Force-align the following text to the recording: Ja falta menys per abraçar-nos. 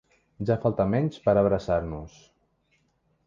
Ja 0.49 0.55
falta 0.63 0.87
menys 0.93 1.19
per 1.27 1.35
abraçar-nos. 1.43 2.17